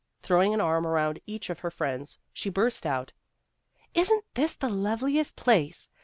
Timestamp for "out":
2.87-3.13